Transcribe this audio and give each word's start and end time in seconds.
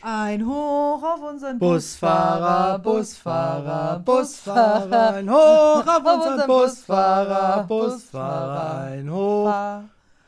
Ein 0.00 0.46
Hoch 0.46 1.02
auf 1.02 1.20
unseren 1.28 1.58
Busfahrer, 1.58 2.78
Busfahrer, 2.78 3.98
Busfahrer, 4.04 5.14
ein 5.14 5.28
Hoch 5.30 5.84
auf 5.86 6.04
unseren 6.04 6.46
Busfahrer, 6.46 7.64
Busfahrer, 7.64 8.80
ein 8.92 9.10
Hoch, 9.10 9.52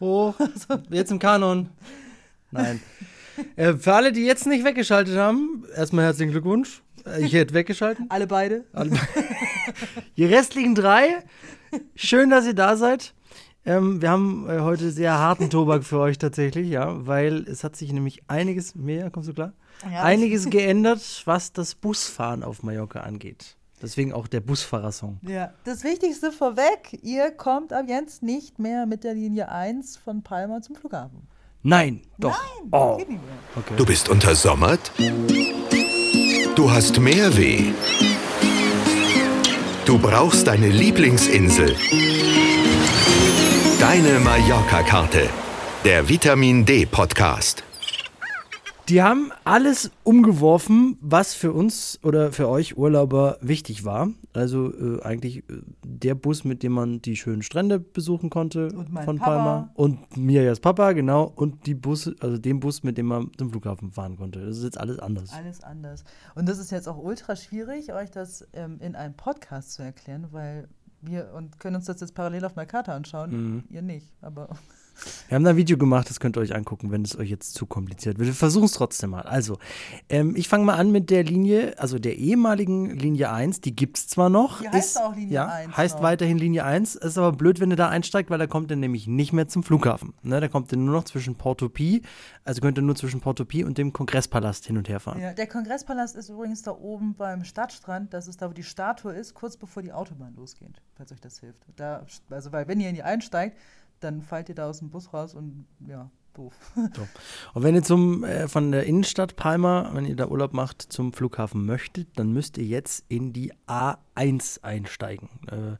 hoch. 0.00 0.34
Jetzt 0.90 1.12
im 1.12 1.18
Kanon. 1.20 1.68
Nein. 2.50 2.80
Äh, 3.56 3.74
für 3.74 3.94
alle, 3.94 4.10
die 4.12 4.24
jetzt 4.24 4.46
nicht 4.46 4.64
weggeschaltet 4.64 5.16
haben, 5.16 5.64
erstmal 5.76 6.04
herzlichen 6.06 6.32
Glückwunsch. 6.32 6.82
Äh, 7.06 7.24
Ich 7.24 7.32
hätte 7.32 7.54
weggeschalten. 7.54 8.06
Alle 8.08 8.26
beide. 8.26 8.64
Alle- 8.72 8.90
Die 10.16 10.24
restlichen 10.24 10.74
drei, 10.74 11.22
schön, 11.94 12.28
dass 12.28 12.44
ihr 12.44 12.54
da 12.54 12.76
seid. 12.76 13.14
Ähm, 13.66 14.00
wir 14.00 14.10
haben 14.10 14.48
äh, 14.48 14.60
heute 14.60 14.90
sehr 14.90 15.18
harten 15.18 15.50
Tobak 15.50 15.84
für 15.84 15.98
euch 15.98 16.16
tatsächlich, 16.18 16.68
ja, 16.68 17.06
weil 17.06 17.44
es 17.48 17.62
hat 17.62 17.76
sich 17.76 17.92
nämlich 17.92 18.22
einiges 18.26 18.74
mehr, 18.74 19.10
kommst 19.10 19.28
du 19.28 19.34
klar? 19.34 19.52
Ja. 19.90 20.02
Einiges 20.02 20.48
geändert, 20.50 21.00
was 21.26 21.52
das 21.52 21.74
Busfahren 21.74 22.42
auf 22.42 22.62
Mallorca 22.62 23.00
angeht. 23.00 23.56
Deswegen 23.82 24.12
auch 24.12 24.28
der 24.28 24.40
Busfahrer-Song. 24.40 25.18
Ja, 25.22 25.52
das 25.64 25.84
Wichtigste 25.84 26.32
vorweg, 26.32 26.98
ihr 27.02 27.30
kommt 27.30 27.72
ab 27.72 27.86
jetzt 27.88 28.22
nicht 28.22 28.58
mehr 28.58 28.84
mit 28.86 29.04
der 29.04 29.14
Linie 29.14 29.50
1 29.50 29.96
von 29.96 30.22
Palma 30.22 30.60
zum 30.60 30.76
Flughafen. 30.76 31.26
Nein, 31.62 32.02
doch. 32.18 32.30
Nein, 32.30 32.68
Oh. 32.72 32.96
geht 32.96 33.08
nicht 33.10 33.22
mehr. 33.22 33.34
Okay. 33.56 33.74
Du 33.76 33.84
bist 33.86 34.08
untersommert? 34.08 34.92
Du 36.56 36.70
hast 36.70 36.98
Mehrweh? 36.98 37.72
Du 39.86 39.98
brauchst 39.98 40.46
deine 40.46 40.68
Lieblingsinsel? 40.68 41.74
Deine 43.80 44.20
Mallorca-Karte. 44.20 45.30
Der 45.86 46.06
Vitamin 46.06 46.66
D-Podcast. 46.66 47.64
Die 48.90 49.00
haben 49.00 49.32
alles 49.44 49.90
umgeworfen, 50.02 50.98
was 51.00 51.32
für 51.32 51.52
uns 51.52 51.98
oder 52.02 52.30
für 52.30 52.48
euch 52.48 52.76
Urlauber 52.76 53.38
wichtig 53.40 53.86
war. 53.86 54.10
Also 54.34 54.70
äh, 54.74 55.02
eigentlich 55.02 55.38
äh, 55.48 55.62
der 55.82 56.14
Bus, 56.14 56.44
mit 56.44 56.62
dem 56.62 56.72
man 56.72 57.00
die 57.00 57.16
schönen 57.16 57.42
Strände 57.42 57.78
besuchen 57.78 58.28
konnte 58.28 58.66
Und 58.66 58.92
mein 58.92 59.04
von 59.04 59.18
Papa. 59.18 59.30
Palma. 59.30 59.70
Und 59.74 60.16
Mirjas 60.16 60.60
Papa, 60.60 60.92
genau. 60.92 61.32
Und 61.34 61.66
die 61.66 61.74
Busse, 61.74 62.16
also 62.20 62.36
den 62.36 62.60
Bus, 62.60 62.82
mit 62.82 62.98
dem 62.98 63.06
man 63.06 63.30
zum 63.38 63.50
Flughafen 63.50 63.92
fahren 63.92 64.16
konnte. 64.16 64.44
Das 64.44 64.58
ist 64.58 64.64
jetzt 64.64 64.78
alles 64.78 64.98
anders. 64.98 65.32
Alles 65.32 65.62
anders. 65.62 66.04
Und 66.34 66.48
das 66.48 66.58
ist 66.58 66.70
jetzt 66.70 66.86
auch 66.88 66.98
ultra 66.98 67.34
schwierig, 67.34 67.94
euch 67.94 68.10
das 68.10 68.46
ähm, 68.52 68.78
in 68.80 68.94
einem 68.94 69.14
Podcast 69.14 69.72
zu 69.72 69.82
erklären, 69.82 70.26
weil 70.32 70.68
wir 71.02 71.32
und 71.34 71.58
können 71.60 71.76
uns 71.76 71.86
das 71.86 72.00
jetzt 72.00 72.14
parallel 72.14 72.44
auf 72.44 72.56
einer 72.56 72.66
Karte 72.66 72.92
anschauen. 72.92 73.30
Mhm. 73.30 73.64
Ihr 73.70 73.82
nicht, 73.82 74.12
aber 74.20 74.48
Wir 75.28 75.36
haben 75.36 75.44
da 75.44 75.50
ein 75.50 75.56
Video 75.56 75.78
gemacht, 75.78 76.10
das 76.10 76.20
könnt 76.20 76.36
ihr 76.36 76.40
euch 76.40 76.54
angucken, 76.54 76.90
wenn 76.90 77.02
es 77.02 77.16
euch 77.16 77.30
jetzt 77.30 77.54
zu 77.54 77.66
kompliziert 77.66 78.18
wird. 78.18 78.28
Wir 78.28 78.34
versuchen 78.34 78.64
es 78.64 78.72
trotzdem 78.72 79.10
mal. 79.10 79.22
Also, 79.22 79.58
ähm, 80.08 80.34
ich 80.36 80.48
fange 80.48 80.64
mal 80.64 80.74
an 80.74 80.90
mit 80.90 81.10
der 81.10 81.24
Linie, 81.24 81.78
also 81.78 81.98
der 81.98 82.16
ehemaligen 82.16 82.98
Linie 82.98 83.30
1, 83.30 83.60
die 83.60 83.74
gibt 83.74 83.98
es 83.98 84.08
zwar 84.08 84.28
noch. 84.28 84.60
Die 84.60 84.68
heißt 84.68 85.00
auch 85.00 85.14
Linie 85.14 85.34
ja, 85.34 85.46
1 85.46 85.76
Heißt 85.76 85.96
noch. 85.96 86.02
weiterhin 86.02 86.38
Linie 86.38 86.64
1, 86.64 86.96
ist 86.96 87.18
aber 87.18 87.32
blöd, 87.32 87.60
wenn 87.60 87.70
ihr 87.70 87.76
da 87.76 87.88
einsteigt, 87.88 88.30
weil 88.30 88.38
da 88.38 88.46
kommt 88.46 88.70
ihr 88.70 88.76
nämlich 88.76 89.06
nicht 89.06 89.32
mehr 89.32 89.48
zum 89.48 89.62
Flughafen. 89.62 90.14
Ne, 90.22 90.40
da 90.40 90.48
kommt 90.48 90.72
ihr 90.72 90.78
nur 90.78 90.94
noch 90.94 91.04
zwischen 91.04 91.36
Porto 91.36 91.68
Pi, 91.68 92.02
also 92.44 92.60
könnt 92.60 92.78
ihr 92.78 92.82
nur 92.82 92.96
zwischen 92.96 93.20
Porto 93.20 93.44
Pi 93.44 93.64
und 93.64 93.78
dem 93.78 93.92
Kongresspalast 93.92 94.66
hin 94.66 94.76
und 94.76 94.88
her 94.88 95.00
fahren. 95.00 95.20
ja, 95.20 95.32
der 95.32 95.46
Kongresspalast 95.46 96.16
ist 96.16 96.28
übrigens 96.28 96.62
da 96.62 96.72
oben 96.72 97.14
beim 97.14 97.44
Stadtstrand. 97.44 98.12
Das 98.12 98.28
ist 98.28 98.42
da, 98.42 98.48
wo 98.48 98.52
die 98.52 98.62
Statue 98.64 99.12
ist, 99.12 99.34
kurz 99.34 99.56
bevor 99.56 99.82
die 99.82 99.92
Autobahn 99.92 100.34
losgeht, 100.34 100.82
falls 100.96 101.12
euch 101.12 101.20
das 101.20 101.38
hilft. 101.38 101.62
Da, 101.76 102.04
also, 102.30 102.52
weil 102.52 102.66
wenn 102.68 102.80
ihr 102.80 102.88
in 102.88 102.94
die 102.94 103.02
einsteigt, 103.02 103.56
dann 104.00 104.22
fallt 104.22 104.48
ihr 104.48 104.54
da 104.54 104.68
aus 104.68 104.78
dem 104.78 104.90
Bus 104.90 105.12
raus 105.12 105.34
und 105.34 105.66
ja, 105.86 106.10
doof. 106.34 106.54
So. 106.74 107.06
Und 107.54 107.62
wenn 107.62 107.74
ihr 107.74 107.82
zum, 107.82 108.24
äh, 108.24 108.48
von 108.48 108.72
der 108.72 108.84
Innenstadt 108.84 109.36
Palma, 109.36 109.90
wenn 109.94 110.06
ihr 110.06 110.16
da 110.16 110.26
Urlaub 110.26 110.52
macht, 110.52 110.82
zum 110.82 111.12
Flughafen 111.12 111.64
möchtet, 111.66 112.08
dann 112.18 112.32
müsst 112.32 112.58
ihr 112.58 112.64
jetzt 112.64 113.04
in 113.08 113.32
die 113.32 113.52
A1 113.66 114.62
einsteigen. 114.62 115.28
Äh, 115.48 115.76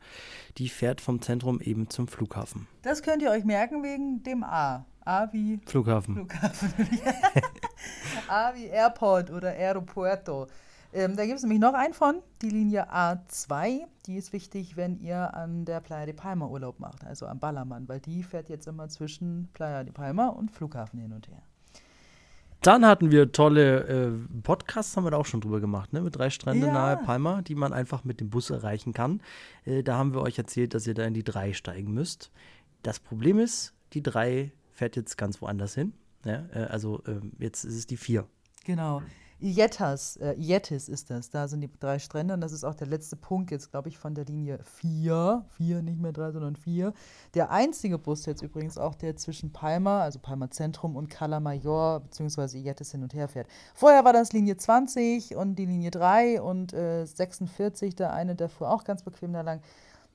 die 0.59 0.69
fährt 0.69 1.01
vom 1.01 1.23
Zentrum 1.23 1.61
eben 1.61 1.89
zum 1.91 2.09
Flughafen. 2.09 2.67
Das 2.83 3.03
könnt 3.03 3.23
ihr 3.23 3.30
euch 3.30 3.45
merken 3.45 3.83
wegen 3.83 4.23
dem 4.23 4.45
A. 4.45 4.86
A 5.05 5.33
wie 5.33 5.61
Flughafen. 5.67 6.14
Flughafen. 6.14 6.73
A 8.29 8.55
wie 8.55 8.67
Airport 8.67 9.30
oder 9.30 9.48
Aeropuerto. 9.48 10.47
Ähm, 10.92 11.17
da 11.17 11.24
gibt 11.24 11.36
es 11.36 11.42
nämlich 11.42 11.61
noch 11.61 11.74
einen 11.74 11.95
von, 11.95 12.20
die 12.42 12.51
Linie 12.51 12.92
A2. 12.92 13.83
Die 14.06 14.17
ist 14.17 14.33
wichtig, 14.33 14.77
wenn 14.77 14.98
ihr 14.98 15.34
an 15.34 15.64
der 15.64 15.80
Playa 15.80 16.06
de 16.06 16.14
Palma 16.14 16.46
Urlaub 16.46 16.80
macht, 16.80 17.05
also 17.05 17.27
am 17.27 17.39
Ballermann, 17.39 17.89
weil 17.89 18.01
die 18.01 18.23
fährt 18.23 18.48
jetzt 18.48 18.67
immer 18.67 18.89
zwischen 18.89 19.48
Playa 19.52 19.84
de 19.84 19.92
Palma 19.92 20.29
und 20.29 20.50
Flughafen 20.50 20.98
hin 20.98 21.12
und 21.12 21.29
her. 21.29 21.42
Dann 22.62 22.84
hatten 22.84 23.11
wir 23.11 23.33
tolle 23.33 23.86
äh, 23.86 24.11
Podcasts, 24.42 24.95
haben 24.96 25.05
wir 25.05 25.12
da 25.12 25.17
auch 25.17 25.27
schon 25.27 25.40
drüber 25.40 25.61
gemacht, 25.61 25.92
ne? 25.95 26.02
mit 26.02 26.17
drei 26.17 26.29
Strände 26.29 26.67
Ja. 26.67 26.73
nahe 26.73 26.96
Palma, 26.98 27.40
die 27.40 27.55
man 27.55 27.73
einfach 27.73 28.05
mit 28.05 28.20
dem 28.20 28.29
Bus 28.29 28.50
erreichen 28.50 28.92
kann. 28.92 29.23
Äh, 29.64 29.83
da 29.83 29.96
haben 29.96 30.12
wir 30.12 30.20
euch 30.20 30.36
erzählt, 30.36 30.74
dass 30.74 30.86
ihr 30.86 30.95
da 30.95 31.05
in 31.05 31.14
die 31.14 31.24
3 31.24 31.55
steigen 31.55 31.95
müsst. 31.95 32.30
Das 32.83 32.98
Problem 32.98 33.39
ist, 33.39 33.73
die 33.95 34.02
3 34.02 34.52
fährt 34.73 34.96
jetzt 34.96 35.17
ganz 35.17 35.40
woanders 35.40 35.74
hin. 35.74 35.95
Ja? 36.27 36.45
Äh, 36.52 36.64
also 36.64 37.02
ähm, 37.06 37.33
jetzt 37.39 37.64
ist 37.64 37.77
es 37.77 37.86
die 37.86 37.96
4. 37.96 38.27
Genau. 38.64 39.00
Ietas, 39.40 40.17
äh, 40.17 40.34
Ietis 40.34 40.89
ist 40.89 41.11
das. 41.11 41.30
Da 41.30 41.48
sind 41.48 41.62
die 41.62 41.70
drei 41.78 41.98
Strände 41.98 42.34
und 42.34 42.40
das 42.40 42.52
ist 42.52 42.64
auch 42.64 42.74
der 42.74 42.86
letzte 42.86 43.17
Punkt 43.17 43.51
jetzt, 43.51 43.70
glaube 43.70 43.89
ich, 43.89 43.98
von 43.98 44.14
der 44.14 44.27
Linie 44.27 44.61
4. 44.64 45.45
4, 45.56 45.83
nicht 45.83 45.98
mehr 45.98 46.12
3, 46.12 46.33
sondern 46.33 46.56
4. 46.56 46.92
Der 47.34 47.50
einzige 47.50 47.98
Bus 47.98 48.27
jetzt 48.27 48.42
übrigens 48.42 48.77
auch, 48.77 48.95
der 48.95 49.17
zwischen 49.17 49.52
Palma, 49.52 50.02
also 50.02 50.18
Palma 50.18 50.50
Zentrum 50.50 50.95
und 50.95 51.08
Cala 51.08 51.40
Mayor 51.40 52.00
bzw. 52.00 52.58
Ietis 52.58 52.92
hin 52.92 53.02
und 53.02 53.14
her 53.14 53.29
fährt. 53.29 53.48
Vorher 53.74 54.05
war 54.05 54.12
das 54.12 54.33
Linie 54.33 54.56
20 54.56 55.36
und 55.36 55.56
die 55.56 55.67
Linie 55.67 55.90
3 55.90 56.42
und 56.42 56.74
äh, 56.74 57.06
46, 57.06 57.95
der 57.95 58.12
eine, 58.12 58.34
der 58.34 58.48
fuhr 58.48 58.70
auch 58.70 58.84
ganz 58.84 59.02
bequem 59.02 59.33
da 59.33 59.40
lang. 59.40 59.62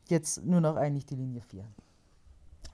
Jetzt 0.08 0.46
nur 0.46 0.62
noch 0.62 0.76
eigentlich 0.76 1.06
die 1.08 1.16
Linie 1.16 1.42
4. 1.42 1.66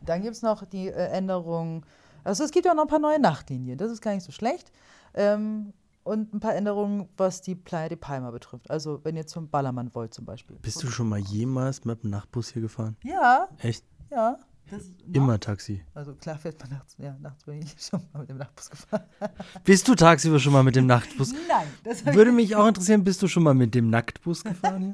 Dann 0.02 0.22
gibt 0.22 0.36
es 0.36 0.42
noch 0.42 0.66
die 0.66 0.90
äh, 0.90 1.08
Änderung, 1.12 1.86
also 2.24 2.44
es 2.44 2.52
gibt 2.52 2.66
ja 2.66 2.74
noch 2.74 2.84
ein 2.84 2.90
paar 2.90 3.00
neue 3.00 3.20
Nachtlinien, 3.20 3.78
das 3.78 3.92
ist 3.92 4.02
gar 4.02 4.14
nicht 4.14 4.24
so 4.24 4.32
schlecht. 4.32 4.72
Ähm, 5.14 5.74
und 6.04 6.34
ein 6.34 6.40
paar 6.40 6.56
Änderungen, 6.56 7.10
was 7.18 7.42
die 7.42 7.56
Playa 7.56 7.90
de 7.90 7.98
Palma 7.98 8.32
betrifft. 8.32 8.70
Also 8.70 9.00
wenn 9.04 9.16
ihr 9.16 9.28
zum 9.28 9.50
Ballermann 9.50 9.94
wollt 9.94 10.14
zum 10.14 10.26
Beispiel. 10.26 10.58
Bist 10.62 10.82
du 10.84 10.88
schon 10.88 11.10
mal 11.10 11.20
jemals 11.20 11.86
mit 11.86 12.04
dem 12.04 12.10
Nachtbus 12.10 12.50
hier 12.50 12.62
gefahren? 12.62 12.98
Ja, 13.04 13.48
Echt? 13.60 13.86
ja. 14.10 14.38
Das, 14.70 14.90
Immer 15.12 15.38
Taxi. 15.38 15.84
Also 15.94 16.14
klar 16.16 16.38
fährt 16.38 16.58
man 16.62 16.70
nachts, 16.70 16.96
ja, 16.98 17.18
nachts 17.20 17.44
bin 17.44 17.62
ich 17.62 17.76
schon 17.78 18.02
mal 18.14 18.20
mit 18.20 18.30
dem 18.30 18.38
Nachtbus 18.38 18.70
gefahren. 18.70 19.04
Bist 19.66 19.86
du 19.88 19.96
tagsüber 19.96 20.40
schon 20.40 20.54
mal 20.54 20.64
mit 20.64 20.78
dem 20.78 20.86
Nachtbus? 20.86 21.34
Nein, 21.50 21.68
das 21.84 22.06
Würde 22.06 22.32
mich 22.32 22.56
auch 22.56 22.66
interessieren, 22.68 23.04
bist 23.04 23.22
du 23.22 23.28
schon 23.28 23.44
mal 23.44 23.54
mit 23.54 23.76
dem 23.76 23.90
Nacktbus 23.90 24.44
gefahren 24.46 24.82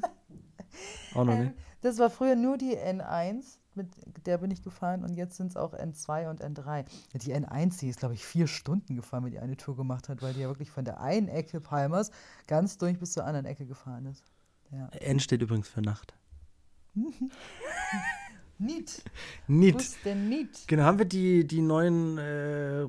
Auch 1.14 1.24
noch 1.24 1.34
Ähm, 1.34 1.44
nicht. 1.44 1.54
Das 1.80 1.98
war 1.98 2.10
früher 2.10 2.34
nur 2.34 2.58
die 2.58 2.76
N1, 2.76 3.58
mit 3.78 4.26
der 4.26 4.38
bin 4.38 4.50
ich 4.50 4.62
gefahren 4.62 5.04
und 5.04 5.14
jetzt 5.14 5.36
sind 5.36 5.48
es 5.48 5.56
auch 5.56 5.72
N2 5.72 6.28
und 6.28 6.42
N3. 6.42 6.84
Die 7.14 7.34
N1, 7.34 7.78
die 7.80 7.88
ist, 7.88 8.00
glaube 8.00 8.14
ich, 8.14 8.24
vier 8.24 8.46
Stunden 8.46 8.96
gefahren, 8.96 9.24
wenn 9.24 9.30
die 9.30 9.38
eine 9.38 9.56
Tour 9.56 9.76
gemacht 9.76 10.08
hat, 10.08 10.20
weil 10.22 10.34
die 10.34 10.40
ja 10.40 10.48
wirklich 10.48 10.70
von 10.70 10.84
der 10.84 11.00
einen 11.00 11.28
Ecke 11.28 11.60
Palmers 11.60 12.10
ganz 12.46 12.78
durch 12.78 12.98
bis 12.98 13.12
zur 13.12 13.24
anderen 13.24 13.46
Ecke 13.46 13.66
gefahren 13.66 14.06
ist. 14.06 14.22
Ja. 14.70 14.88
N 14.88 15.20
steht 15.20 15.40
übrigens 15.40 15.68
für 15.68 15.80
Nacht. 15.80 16.14
Niet. 18.60 19.02
Niet. 19.46 19.74
Was 19.74 19.96
denn 20.04 20.28
niet? 20.28 20.64
Genau, 20.66 20.82
haben 20.82 20.98
wir 20.98 21.06
die, 21.06 21.44
die 21.46 21.62
neuen 21.62 22.18
äh, 22.18 22.86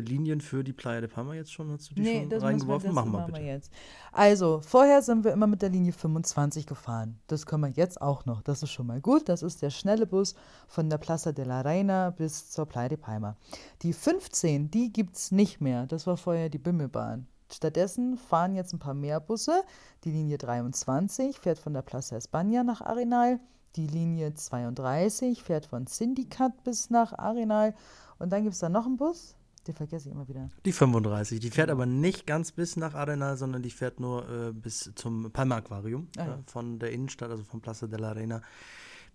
Linien 0.00 0.40
für 0.40 0.64
die 0.64 0.72
Playa 0.72 1.00
de 1.00 1.08
Palma 1.08 1.34
jetzt 1.34 1.52
schon? 1.52 1.70
Hast 1.70 1.90
du 1.90 1.94
die 1.94 2.00
Nee, 2.02 2.20
schon 2.20 2.30
das, 2.30 2.42
müssen 2.42 2.42
wir, 2.42 2.48
reingeworfen? 2.48 2.86
das 2.86 2.94
machen 2.94 3.12
wir 3.12 3.18
machen 3.18 3.32
bitte. 3.32 3.44
wir 3.44 3.52
jetzt. 3.52 3.72
Also, 4.12 4.60
vorher 4.60 5.02
sind 5.02 5.24
wir 5.24 5.32
immer 5.32 5.46
mit 5.46 5.60
der 5.60 5.68
Linie 5.68 5.92
25 5.92 6.66
gefahren. 6.66 7.18
Das 7.26 7.44
können 7.46 7.62
wir 7.62 7.70
jetzt 7.70 8.00
auch 8.00 8.24
noch. 8.24 8.42
Das 8.42 8.62
ist 8.62 8.70
schon 8.70 8.86
mal 8.86 9.00
gut. 9.00 9.28
Das 9.28 9.42
ist 9.42 9.60
der 9.60 9.70
schnelle 9.70 10.06
Bus 10.06 10.34
von 10.66 10.88
der 10.88 10.98
Plaza 10.98 11.32
de 11.32 11.44
la 11.44 11.60
Reina 11.60 12.10
bis 12.10 12.50
zur 12.50 12.66
Playa 12.66 12.88
de 12.88 12.96
Palma. 12.98 13.36
Die 13.82 13.92
15, 13.92 14.70
die 14.70 14.92
gibt 14.92 15.16
es 15.16 15.30
nicht 15.30 15.60
mehr. 15.60 15.86
Das 15.86 16.06
war 16.06 16.16
vorher 16.16 16.48
die 16.48 16.58
Bimmelbahn. 16.58 17.26
Stattdessen 17.52 18.16
fahren 18.16 18.54
jetzt 18.54 18.72
ein 18.72 18.78
paar 18.78 18.94
mehr 18.94 19.20
Busse. 19.20 19.62
Die 20.04 20.10
Linie 20.10 20.38
23 20.38 21.38
fährt 21.38 21.58
von 21.58 21.74
der 21.74 21.82
Plaza 21.82 22.16
España 22.16 22.62
nach 22.62 22.80
Arenal. 22.80 23.40
Die 23.76 23.86
Linie 23.86 24.34
32 24.34 25.42
fährt 25.42 25.66
von 25.66 25.86
Syndicat 25.86 26.62
bis 26.64 26.90
nach 26.90 27.12
Arenal. 27.18 27.74
Und 28.18 28.30
dann 28.30 28.42
gibt 28.42 28.54
es 28.54 28.60
da 28.60 28.68
noch 28.68 28.86
einen 28.86 28.96
Bus. 28.96 29.36
Den 29.66 29.74
vergesse 29.74 30.08
ich 30.08 30.14
immer 30.14 30.28
wieder. 30.28 30.48
Die 30.64 30.72
35. 30.72 31.40
Die 31.40 31.50
fährt 31.50 31.70
aber 31.70 31.86
nicht 31.86 32.26
ganz 32.26 32.52
bis 32.52 32.76
nach 32.76 32.94
Arenal, 32.94 33.36
sondern 33.36 33.62
die 33.62 33.70
fährt 33.70 33.98
nur 33.98 34.28
äh, 34.28 34.52
bis 34.52 34.92
zum 34.94 35.30
Palma 35.32 35.56
Aquarium. 35.56 36.08
Ah, 36.16 36.26
ja. 36.26 36.34
äh, 36.34 36.38
von 36.46 36.78
der 36.78 36.92
Innenstadt, 36.92 37.30
also 37.30 37.44
von 37.44 37.60
Plaza 37.60 37.86
de 37.86 37.98
la 37.98 38.10
Arena, 38.10 38.42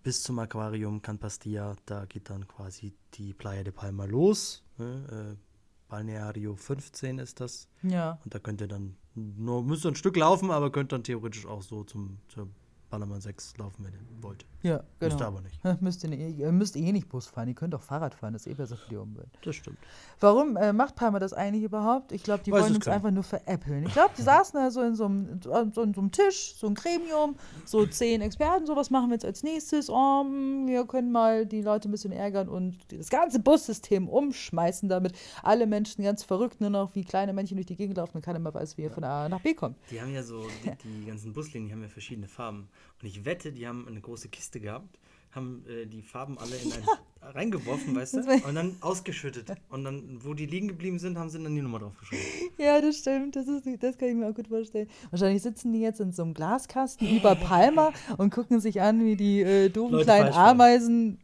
bis 0.02 0.22
zum 0.22 0.38
Aquarium 0.40 1.02
Can 1.02 1.18
Pastilla. 1.18 1.76
Da 1.86 2.04
geht 2.04 2.30
dann 2.30 2.48
quasi 2.48 2.94
die 3.14 3.32
Playa 3.32 3.62
de 3.62 3.72
Palma 3.72 4.04
los. 4.06 4.64
Ne? 4.78 5.36
Äh, 5.36 5.49
Balneario 5.90 6.56
15 6.56 7.18
ist 7.18 7.40
das. 7.40 7.68
Ja. 7.82 8.18
Und 8.24 8.34
da 8.34 8.38
könnt 8.38 8.62
ihr 8.62 8.68
dann, 8.68 8.96
nur 9.14 9.62
müsst 9.62 9.84
ihr 9.84 9.90
ein 9.90 9.96
Stück 9.96 10.16
laufen, 10.16 10.50
aber 10.50 10.72
könnt 10.72 10.92
dann 10.92 11.04
theoretisch 11.04 11.44
auch 11.44 11.60
so 11.60 11.84
zum, 11.84 12.18
zur 12.28 12.48
Ballermann 12.90 13.20
6 13.20 13.56
laufen, 13.56 13.84
wenn 13.84 13.92
ihr 13.92 14.00
wollt. 14.22 14.44
Ja, 14.62 14.82
genau. 14.98 15.14
Müsst 15.14 15.20
ihr 15.20 15.26
aber 15.26 15.40
nicht. 15.40 15.80
Müsst 15.80 16.04
ihr, 16.04 16.12
ihr 16.12 16.52
müsst 16.52 16.76
eh 16.76 16.92
nicht 16.92 17.08
Bus 17.08 17.26
fahren, 17.26 17.48
ihr 17.48 17.54
könnt 17.54 17.74
auch 17.74 17.82
Fahrrad 17.82 18.14
fahren, 18.14 18.34
das 18.34 18.46
ist 18.46 18.52
eh 18.52 18.54
besser 18.54 18.76
für 18.76 18.90
die 18.90 18.96
Umwelt. 18.96 19.28
Das 19.42 19.56
stimmt. 19.56 19.78
Warum 20.18 20.56
äh, 20.56 20.72
macht 20.72 20.96
Palmer 20.96 21.18
das 21.18 21.32
eigentlich 21.32 21.62
überhaupt? 21.62 22.12
Ich 22.12 22.22
glaube, 22.22 22.42
die 22.44 22.52
Weiß 22.52 22.62
wollen 22.62 22.74
uns 22.74 22.84
keiner. 22.84 22.96
einfach 22.96 23.10
nur 23.10 23.22
veräppeln. 23.22 23.86
Ich 23.86 23.92
glaube, 23.92 24.10
die 24.18 24.22
saßen 24.30 24.60
da 24.60 24.70
so 24.70 24.82
in 24.82 24.94
so 24.94 25.06
einem, 25.06 25.40
so 25.40 25.82
in 25.82 25.94
so 25.94 26.00
einem 26.00 26.12
Tisch, 26.12 26.54
so 26.56 26.66
ein 26.66 26.74
Gremium, 26.74 27.36
so 27.64 27.86
zehn 27.86 28.20
Experten, 28.20 28.66
so 28.66 28.76
was 28.76 28.90
machen 28.90 29.08
wir 29.08 29.14
jetzt 29.14 29.24
als 29.24 29.42
nächstes? 29.42 29.88
Oh, 29.88 30.22
hm, 30.22 30.66
wir 30.66 30.84
können 30.86 31.10
mal 31.10 31.46
die 31.46 31.62
Leute 31.62 31.88
ein 31.88 31.92
bisschen 31.92 32.12
ärgern 32.12 32.48
und 32.48 32.76
das 32.92 33.08
ganze 33.08 33.38
Bussystem 33.38 34.08
umschmeißen, 34.08 34.88
damit 34.88 35.14
alle 35.42 35.66
Menschen 35.66 36.04
ganz 36.04 36.22
verrückt 36.22 36.60
nur 36.60 36.70
noch 36.70 36.94
wie 36.94 37.04
kleine 37.04 37.32
Männchen 37.32 37.56
durch 37.56 37.66
die 37.66 37.76
Gegend 37.76 37.96
laufen 37.96 38.18
und 38.18 38.22
keiner 38.22 38.40
mehr 38.40 38.52
weiß, 38.52 38.76
wie 38.76 38.82
er 38.82 38.90
von 38.90 39.04
A 39.04 39.28
nach 39.28 39.40
B 39.40 39.54
kommt. 39.54 39.78
Die 39.90 40.00
haben 40.00 40.12
ja 40.12 40.22
so, 40.22 40.46
die, 40.64 40.70
die 40.84 41.06
ganzen 41.06 41.32
Buslinien 41.32 41.70
die 41.70 41.74
haben 41.74 41.82
ja 41.82 41.88
verschiedene 41.88 42.26
Farben. 42.26 42.68
Und 43.00 43.08
ich 43.08 43.24
wette, 43.24 43.52
die 43.52 43.66
haben 43.66 43.86
eine 43.88 44.00
große 44.00 44.28
Kiste 44.28 44.60
gehabt, 44.60 44.98
haben 45.32 45.64
äh, 45.68 45.86
die 45.86 46.02
Farben 46.02 46.38
alle 46.38 46.56
in 46.56 46.72
ein, 46.72 46.82
reingeworfen, 47.34 47.94
weißt 47.94 48.14
du? 48.14 48.18
Und 48.46 48.54
dann 48.54 48.76
ausgeschüttet. 48.80 49.52
Und 49.68 49.84
dann, 49.84 50.18
wo 50.22 50.34
die 50.34 50.46
liegen 50.46 50.68
geblieben 50.68 50.98
sind, 50.98 51.18
haben 51.18 51.30
sie 51.30 51.42
dann 51.42 51.54
die 51.54 51.62
Nummer 51.62 51.78
draufgeschrieben. 51.78 52.24
Ja, 52.58 52.80
das 52.80 52.98
stimmt. 52.98 53.36
Das, 53.36 53.46
ist, 53.48 53.64
das 53.80 53.96
kann 53.96 54.08
ich 54.08 54.14
mir 54.14 54.28
auch 54.28 54.34
gut 54.34 54.48
vorstellen. 54.48 54.88
Wahrscheinlich 55.10 55.42
sitzen 55.42 55.72
die 55.72 55.80
jetzt 55.80 56.00
in 56.00 56.12
so 56.12 56.22
einem 56.22 56.34
Glaskasten 56.34 57.08
über 57.08 57.34
Palma 57.36 57.92
und 58.18 58.30
gucken 58.34 58.60
sich 58.60 58.80
an, 58.82 59.04
wie 59.04 59.16
die 59.16 59.40
äh, 59.40 59.70
doofen 59.70 59.92
Leute 59.92 60.04
kleinen. 60.04 60.32
Ameisen 60.34 61.18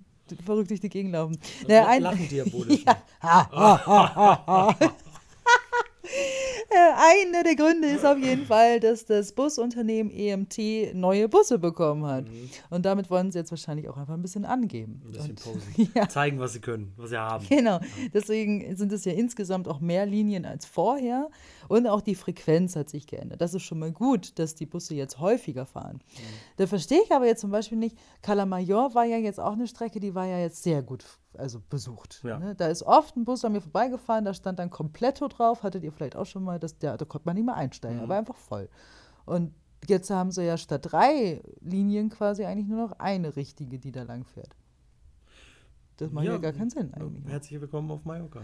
verrückt 0.45 0.71
durch 0.71 0.81
die 0.81 0.89
Gegend 0.89 1.13
laufen. 1.13 1.39
Naja, 1.69 1.87
ein, 1.87 2.03
Lachen 2.03 2.29
diabolisch. 2.29 2.85
Ja. 2.85 2.97
Ha, 3.23 3.51
ha, 3.51 3.87
ha, 3.87 4.15
ha, 4.17 4.47
ha. 4.81 4.97
Äh, 6.77 7.25
Einer 7.33 7.43
der 7.43 7.57
Gründe 7.57 7.89
ist 7.89 8.05
auf 8.05 8.19
jeden 8.19 8.45
Fall, 8.45 8.81
dass 8.81 9.07
das 9.07 9.33
Busunternehmen 9.33 10.13
EMT 10.13 10.95
neue 10.95 11.27
Busse 11.29 11.59
bekommen 11.59 12.05
hat. 12.05 12.27
Und 12.69 12.85
damit 12.85 13.09
wollen 13.11 13.33
sie 13.33 13.39
jetzt 13.39 13.51
wahrscheinlich 13.51 13.89
auch 13.89 13.97
einfach 13.97 14.13
ein 14.13 14.21
bisschen 14.21 14.45
angeben. 14.45 15.01
Ein 15.07 15.13
bisschen 15.13 15.37
Und-. 15.79 15.91
Ja. 15.95 16.09
Zeigen, 16.09 16.39
was 16.39 16.53
sie 16.53 16.61
können, 16.61 16.93
was 16.97 17.11
sie 17.11 17.19
haben. 17.19 17.47
Genau, 17.49 17.81
deswegen 18.13 18.77
sind 18.77 18.93
es 18.93 19.05
ja 19.05 19.13
insgesamt 19.13 19.69
auch 19.69 19.81
mehr 19.81 20.05
Linien 20.05 20.45
als 20.45 20.67
vorher 20.67 21.31
und 21.69 21.87
auch 21.87 22.01
die 22.03 22.15
Frequenz 22.15 22.77
hat 22.77 22.91
sich 22.91 23.07
geändert. 23.07 23.41
Das 23.41 23.55
ist 23.55 23.63
schon 23.63 23.79
mal 23.79 23.93
gut, 23.93 24.39
dass 24.39 24.55
die 24.55 24.67
Busse 24.67 24.95
jetzt 24.95 25.19
häufiger 25.21 25.65
fahren. 25.65 26.01
Da 26.57 26.67
verstehe 26.67 27.01
ich 27.05 27.13
aber 27.13 27.27
jetzt 27.27 27.41
zum 27.41 27.51
Beispiel 27.51 27.79
nicht, 27.79 27.97
Calamayor 28.23 28.95
war 28.95 29.05
ja 29.05 29.17
jetzt 29.17 29.41
auch 29.41 29.53
eine 29.53 29.67
Strecke, 29.67 30.01
die 30.01 30.15
war 30.15 30.27
ja 30.27 30.39
jetzt 30.39 30.63
sehr 30.63 30.83
gut 30.83 31.05
also 31.39 31.61
besucht. 31.69 32.23
Ja. 32.25 32.39
Ne? 32.39 32.55
Da 32.55 32.69
ist 32.69 32.83
oft 32.83 33.17
ein 33.17 33.25
Bus 33.25 33.45
an 33.45 33.53
mir 33.53 33.61
vorbeigefahren, 33.61 34.25
da 34.25 34.35
stand 34.35 34.59
dann 34.59 34.71
Kompletto 34.71 35.29
drauf, 35.29 35.63
hattet 35.63 35.85
ihr 35.85 35.93
vielleicht 35.93 36.17
auch 36.17 36.27
schon 36.27 36.45
mal, 36.45 36.59
das, 36.59 36.79
der, 36.79 36.97
da 36.97 37.05
konnte 37.05 37.27
man 37.27 37.37
nicht 37.37 37.47
mehr 37.47 37.57
einsteigen, 37.57 38.01
er 38.01 38.09
war 38.09 38.19
einfach 38.19 38.37
voll. 38.37 38.69
Und 39.25 39.53
jetzt 39.87 40.11
haben 40.11 40.31
sie 40.31 40.45
ja 40.45 40.57
statt 40.57 40.83
drei 40.85 41.43
Linien 41.61 42.11
quasi 42.11 42.45
eigentlich 42.45 42.69
nur 42.69 42.89
noch 42.89 42.99
eine 42.99 43.37
richtige, 43.37 43.79
die 43.79 43.93
da 43.93 44.03
lang 44.03 44.25
fährt. 44.25 44.57
Das 45.97 46.11
macht 46.11 46.27
ja, 46.27 46.37
gar 46.37 46.53
keinen 46.53 46.71
Sinn 46.71 46.93
eigentlich. 46.93 47.25
Herzlich 47.27 47.61
willkommen 47.61 47.91
auf 47.91 48.05
Mallorca. 48.05 48.43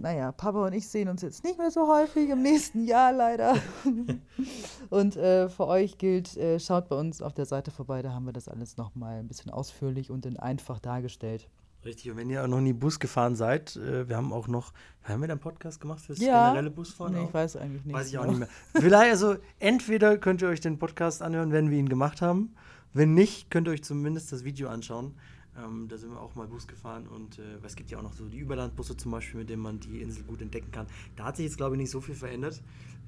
Naja, 0.00 0.32
Papa 0.32 0.66
und 0.66 0.72
ich 0.72 0.88
sehen 0.88 1.08
uns 1.08 1.20
jetzt 1.20 1.44
nicht 1.44 1.58
mehr 1.58 1.70
so 1.70 1.86
häufig 1.86 2.30
im 2.30 2.40
nächsten 2.40 2.84
Jahr 2.84 3.12
leider. 3.12 3.56
und 4.90 5.16
äh, 5.16 5.50
für 5.50 5.66
euch 5.66 5.98
gilt, 5.98 6.34
äh, 6.38 6.58
schaut 6.58 6.88
bei 6.88 6.96
uns 6.96 7.20
auf 7.20 7.34
der 7.34 7.44
Seite 7.44 7.70
vorbei, 7.70 8.00
da 8.00 8.12
haben 8.12 8.24
wir 8.24 8.32
das 8.32 8.48
alles 8.48 8.78
nochmal 8.78 9.18
ein 9.18 9.28
bisschen 9.28 9.50
ausführlich 9.50 10.10
und 10.10 10.24
in 10.24 10.38
einfach 10.38 10.78
dargestellt. 10.78 11.48
Richtig, 11.84 12.10
und 12.10 12.16
wenn 12.16 12.30
ihr 12.30 12.44
auch 12.44 12.48
noch 12.48 12.60
nie 12.60 12.72
Bus 12.72 13.00
gefahren 13.00 13.34
seid, 13.34 13.76
äh, 13.76 14.08
wir 14.08 14.16
haben 14.16 14.32
auch 14.32 14.46
noch, 14.46 14.72
haben 15.02 15.20
wir 15.20 15.26
da 15.28 15.32
einen 15.34 15.40
Podcast 15.40 15.80
gemacht 15.80 16.00
für 16.00 16.12
das 16.14 16.22
Ja. 16.22 16.48
generelle 16.50 16.70
Busfahren? 16.70 17.14
Nee, 17.14 17.24
ich 17.24 17.34
weiß 17.34 17.56
eigentlich 17.56 17.84
nicht. 17.84 17.94
Weiß 17.94 18.08
ich 18.08 18.18
auch 18.18 18.26
nicht 18.26 18.38
mehr. 18.38 18.48
Vielleicht, 18.74 19.10
also 19.10 19.36
entweder 19.58 20.16
könnt 20.16 20.42
ihr 20.42 20.48
euch 20.48 20.60
den 20.60 20.78
Podcast 20.78 21.22
anhören, 21.22 21.50
wenn 21.50 21.70
wir 21.70 21.78
ihn 21.78 21.88
gemacht 21.88 22.22
haben. 22.22 22.54
Wenn 22.92 23.14
nicht, 23.14 23.50
könnt 23.50 23.66
ihr 23.68 23.72
euch 23.72 23.82
zumindest 23.82 24.30
das 24.32 24.44
Video 24.44 24.68
anschauen. 24.68 25.14
Ähm, 25.58 25.86
da 25.88 25.98
sind 25.98 26.10
wir 26.10 26.20
auch 26.20 26.34
mal 26.34 26.46
Bus 26.46 26.66
gefahren 26.66 27.06
und 27.08 27.38
äh, 27.38 27.42
es 27.64 27.74
gibt 27.76 27.90
ja 27.90 27.98
auch 27.98 28.02
noch 28.02 28.14
so 28.14 28.26
die 28.26 28.38
Überlandbusse 28.38 28.96
zum 28.96 29.10
Beispiel, 29.12 29.40
mit 29.40 29.50
denen 29.50 29.60
man 29.62 29.80
die 29.80 30.00
Insel 30.00 30.22
gut 30.24 30.40
entdecken 30.40 30.70
kann. 30.70 30.86
Da 31.16 31.24
hat 31.24 31.36
sich 31.36 31.44
jetzt, 31.46 31.56
glaube 31.58 31.74
ich, 31.74 31.80
nicht 31.80 31.90
so 31.90 32.00
viel 32.00 32.14
verändert. 32.14 32.62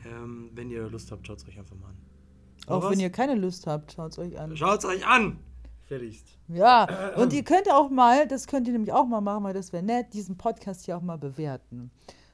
Ähm, 0.05 0.51
wenn 0.55 0.71
ihr 0.71 0.89
Lust 0.91 1.11
habt, 1.11 1.27
schaut 1.27 1.39
es 1.39 1.49
euch 1.49 1.59
einfach 1.59 1.77
mal 1.77 1.89
an. 1.89 1.97
Auch 2.67 2.91
wenn 2.91 3.01
ihr 3.01 3.11
keine 3.11 3.35
Lust 3.35 3.67
habt, 3.67 3.93
schaut 3.93 4.13
es 4.13 4.19
euch 4.19 4.39
an. 4.39 4.57
Schaut 4.57 4.81
es 4.81 4.85
euch 4.85 5.07
an! 5.07 5.39
Fertigst. 5.87 6.39
Ja, 6.49 7.15
und 7.17 7.33
ihr 7.33 7.45
könnt 7.45 7.71
auch 7.71 7.91
mal, 7.91 8.27
das 8.27 8.47
könnt 8.47 8.67
ihr 8.67 8.73
nämlich 8.73 8.93
auch 8.93 9.07
mal 9.07 9.21
machen, 9.21 9.45
weil 9.45 9.55
das 9.55 9.73
wäre 9.73 9.83
nett, 9.83 10.13
diesen 10.15 10.37
Podcast 10.39 10.85
hier 10.87 10.97
auch 10.97 11.03
mal 11.03 11.19
bewerten. 11.19 11.91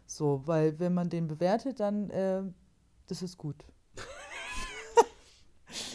So, 0.06 0.42
weil 0.46 0.78
wenn 0.78 0.94
man 0.94 1.08
den 1.08 1.26
bewertet, 1.28 1.80
dann, 1.80 2.10
äh, 2.10 2.42
das 3.08 3.22
ist 3.22 3.36
gut. 3.38 3.64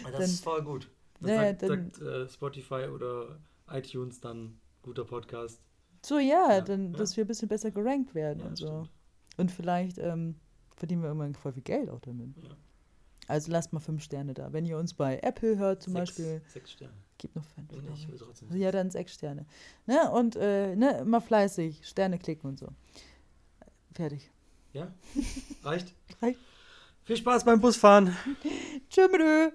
Das 0.04 0.12
Dann- 0.12 0.22
ist 0.22 0.44
voll 0.44 0.64
gut. 0.64 0.90
Dann 1.20 1.30
Ja, 1.32 1.38
sagt, 1.48 1.62
dann- 1.64 1.92
sagt 1.92 2.02
äh, 2.02 2.30
Spotify 2.30 2.88
oder 2.94 3.40
iTunes 3.72 4.20
dann 4.20 4.60
guter 4.84 5.04
Podcast. 5.06 5.62
So, 6.06 6.20
ja, 6.20 6.50
Ja, 6.54 6.62
dann, 6.62 6.92
ja. 6.92 6.98
dass 7.00 7.18
wir 7.18 7.24
ein 7.24 7.28
bisschen 7.28 7.48
besser 7.48 7.72
gerankt 7.72 8.14
werden 8.14 8.40
Ja, 8.40 8.46
und 8.46 8.52
das 8.54 8.60
so. 8.60 8.68
stimmt. 8.68 8.90
Und 9.38 9.52
vielleicht 9.52 9.98
ähm, 9.98 10.36
verdienen 10.78 11.02
wir 11.02 11.08
irgendwann 11.08 11.34
voll 11.36 11.54
viel 11.54 11.64
Geld 11.64 11.90
auch 11.90 12.00
damit. 12.02 12.36
Ja. 12.38 12.50
Also 13.28 13.52
lasst 13.52 13.74
mal 13.74 13.80
fünf 13.80 14.04
Sterne 14.04 14.34
da. 14.34 14.54
Wenn 14.54 14.66
ihr 14.66 14.78
uns 14.78 14.94
bei 14.94 15.20
Apple 15.20 15.58
hört 15.58 15.82
zum 15.82 15.94
sechs, 15.94 16.10
Beispiel, 16.12 16.42
Sechs 16.48 16.72
Sterne. 16.72 16.94
gibt 17.18 17.36
noch 17.36 17.44
fünf. 17.46 17.72
Ich. 17.72 18.08
will 18.08 18.18
trotzdem 18.20 18.56
Ja, 18.56 18.72
dann 18.72 18.92
sechs 18.92 19.14
Sterne. 19.16 19.46
Ne? 19.88 20.12
Und 20.12 20.36
äh, 20.36 20.76
ne, 20.76 21.00
immer 21.00 21.22
fleißig, 21.22 21.88
Sterne 21.88 22.20
klicken 22.20 22.48
und 22.50 22.60
so. 22.60 22.68
Fertig. 23.94 24.30
Ja? 24.74 24.94
Reicht? 25.64 25.94
Reicht. 26.22 26.40
Viel 27.04 27.18
Spaß 27.18 27.46
beim 27.46 27.62
Busfahren. 27.62 28.16
Tschö 28.90 29.08
mit 29.08 29.22
Ö. 29.22 29.52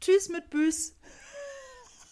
Tschüss 0.00 0.28
mit 0.28 0.50
Büs. 0.50 0.94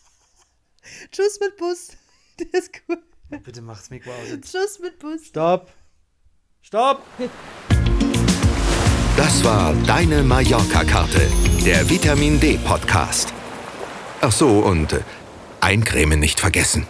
Tschüss 1.13 1.39
mit 1.41 1.57
Bus. 1.57 1.91
Der 2.39 2.55
ist 2.55 2.71
cool. 2.89 3.03
Bitte 3.43 3.61
macht's 3.63 3.91
Mikro 3.91 4.11
aus. 4.11 4.41
Tschüss 4.41 4.79
mit 4.81 4.99
Bus. 4.99 5.27
Stopp! 5.27 5.71
Stopp! 6.63 7.03
Das 9.23 9.45
war 9.45 9.75
Deine 9.87 10.23
Mallorca-Karte, 10.23 11.21
der 11.67 11.91
Vitamin 11.91 12.41
D-Podcast. 12.41 13.35
Ach 14.23 14.33
so, 14.33 14.61
und 14.61 14.95
äh, 14.95 15.01
eincremen 15.61 16.19
nicht 16.19 16.41
vergessen. 16.41 16.87